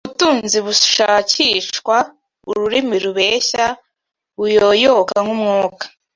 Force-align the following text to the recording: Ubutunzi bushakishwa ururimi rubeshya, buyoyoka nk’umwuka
Ubutunzi 0.05 0.57
bushakishwa 0.65 1.95
ururimi 2.51 2.95
rubeshya, 3.03 3.65
buyoyoka 4.37 5.15
nk’umwuka 5.23 5.85